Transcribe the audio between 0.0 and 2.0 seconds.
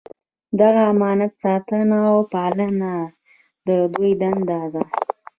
د دغه امانت ساتنه